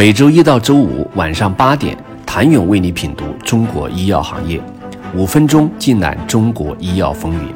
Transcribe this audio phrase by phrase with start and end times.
[0.00, 4.58] 每周一到周五晚上八点，谭勇为你品读中国医药行业，
[5.14, 7.52] 五分钟尽览中国医药风云。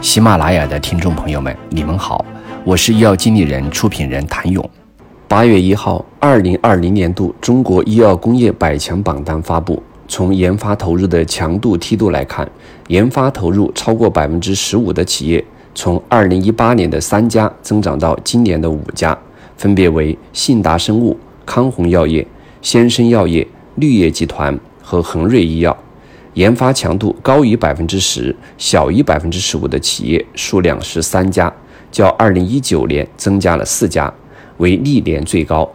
[0.00, 2.24] 喜马拉雅的听众朋友们，你们好，
[2.62, 4.64] 我是医药经理人、出品人谭勇。
[5.26, 9.82] 八月一号，二零二零年度中国医药工业百强榜单发布。
[10.06, 12.48] 从研发投入的强度梯度来看，
[12.86, 15.44] 研发投入超过百分之十五的企业，
[15.74, 19.18] 从二零一八年的三家增长到今年的五家，
[19.56, 21.18] 分别为信达生物、
[21.50, 22.24] 康弘药业、
[22.62, 23.44] 先生药业、
[23.74, 25.76] 绿叶集团和恒瑞医药。
[26.34, 31.52] 研发强度高于百分之十、小于百分之十五的企业数量是三家，
[31.90, 34.14] 较二零一九年增加了四家，
[34.58, 35.68] 为历年最高。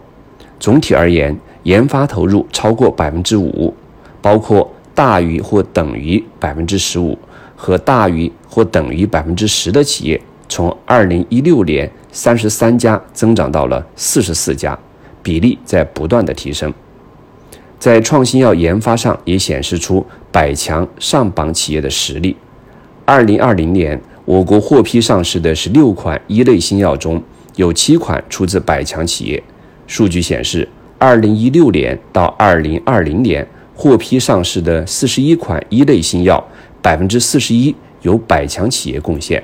[0.62, 3.76] 总体而言，研发投入超过百分之五。
[4.22, 7.20] 包括大于或等于百分之十五
[7.54, 14.80] 和大于或等于百分之十的企业，从二零一六年三十三家增长到了四十四家，
[15.26, 16.72] 比例在不断的提升。
[17.80, 22.38] 在创新药研发上也显示出百强上榜企业的实力。
[23.04, 27.22] 二零二零年，我国获批上市的十六款一类新药中，
[27.56, 29.42] 有七款出自百强企业。
[29.88, 30.70] 数据显示，
[31.00, 33.48] 二零一六年到二零二零年。
[33.78, 36.42] 获批上市的四十一款一类新药，
[36.82, 39.44] 百分之四十一由百强企业贡献。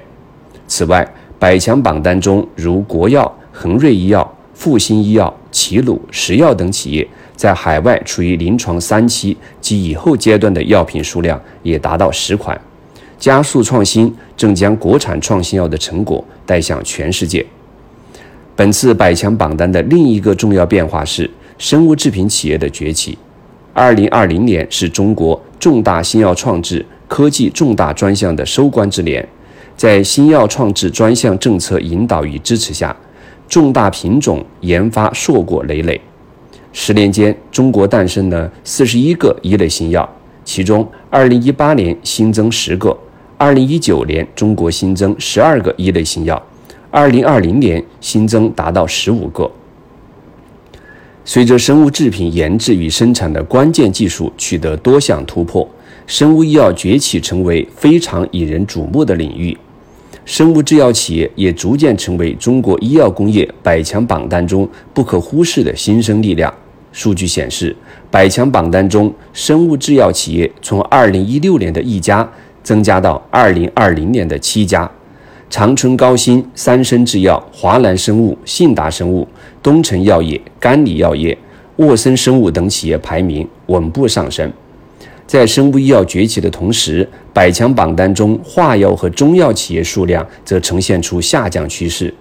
[0.67, 1.05] 此外，
[1.37, 12.59] 百强榜单中，如国药、恒瑞医药、复星医药、齐鲁、石药等企业，在海外处于临床三期及以后阶段的药品数量也达到十款。
[13.19, 17.45] 加速创新正将国产创新药的成果带向全世界。
[18.55, 23.17] 本次百强榜单的另一个重要变化是生物制品企业的崛起。
[23.73, 29.25] 二零二零年是中国重大新药创制、科技重大专项的收官之年，
[29.77, 32.95] 在新药创制专项政策引导与支持下，
[33.51, 35.99] 重大品种研发硕果累累。
[36.71, 40.09] 十年间，中国诞生了四十一个一类新药，
[40.45, 42.97] 其中二零一八年新增十个，
[43.37, 46.41] 二零一九年中国新增十二个一类新药，
[46.89, 49.51] 二零二零年新增达到十五个。
[51.25, 55.69] 随着生物制品研制与生产的关键技术取得多项突破，
[56.07, 59.57] 生物医药崛起成为非常引人瞩目的领域。
[60.25, 66.53] 生物制药企业也逐渐成为中国医药工业百强榜单中不可忽视的新生力量。
[66.91, 67.75] 数据显示，
[68.09, 72.29] 百强榜单中生物制药企业从2016年的一家
[72.61, 74.89] 增加到2020年的七家。
[75.49, 79.27] 长春高新、三生制药、华南生物、信达生物、
[79.61, 81.37] 东城药业、甘李药业、
[81.77, 84.49] 沃森生物等企业排名稳步上升。
[85.31, 92.13] 在生物医药崛起的同时，百强榜单中化药和中药企业数量则呈现出下降趋势。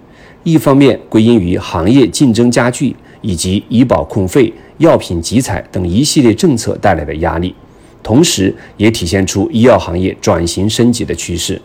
[0.43, 7.53] 一方面归因于行业竞争加剧以及医保控费、药品集采等一系列政策带来的压力，
[8.01, 11.61] 同时也体现出医药行业转型升级的趋势。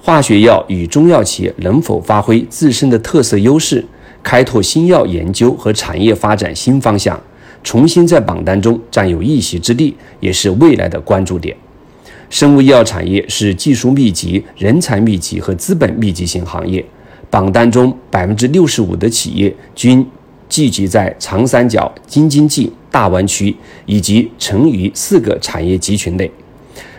[0.00, 3.84] 化学药与中药企业能否发挥自身的特色优势，
[4.22, 7.20] 开拓新药研究和产业发展新方向，
[7.62, 11.56] 重新在榜单中占有一席之地，也是未来的关注点。
[12.28, 16.84] 生物医药产业是技术密集、人才密集和资本密集型行业，
[17.28, 20.06] 榜单中百分之六十五的企业均
[20.48, 26.30] 聚集在长三角、京津冀、大湾区以及成渝四个产业集群内。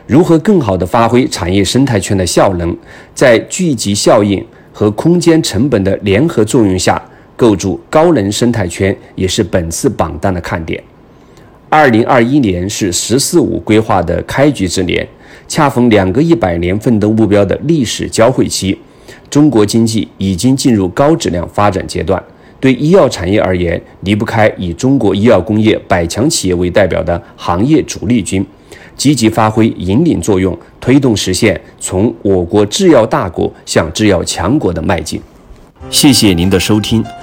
[0.05, 2.75] 如何更好地发挥产业生态圈的效能，
[3.15, 7.01] 在聚集效应和空间成本的联合作用下
[7.35, 10.81] 构筑高能生态圈，也是本次榜单的看点。
[11.69, 15.07] 二零二一年是“十四五”规划的开局之年，
[15.47, 18.77] 恰逢两个一百年奋斗目标的历史交汇期，
[19.29, 22.21] 中国经济已经进入高质量发展阶段。
[22.59, 28.45] 对医药产业而言，离不开以中国医药工业百强企业为代表的行业主力军。
[28.95, 35.19] 积极发挥引领作用，推动实现从我国制药大国向制药强国的迈进。
[35.89, 37.03] 谢谢您的收听。